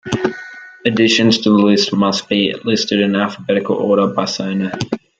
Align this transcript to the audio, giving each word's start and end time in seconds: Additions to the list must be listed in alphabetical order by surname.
Additions 0.83 1.37
to 1.41 1.51
the 1.51 1.57
list 1.63 1.93
must 1.93 2.27
be 2.27 2.55
listed 2.65 3.01
in 3.01 3.15
alphabetical 3.15 3.75
order 3.75 4.07
by 4.07 4.25
surname. 4.25 4.71